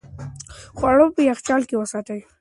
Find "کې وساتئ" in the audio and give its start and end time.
1.69-2.19